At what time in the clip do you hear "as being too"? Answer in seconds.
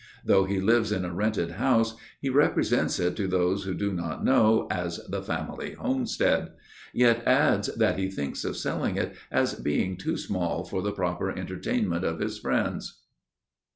9.29-10.17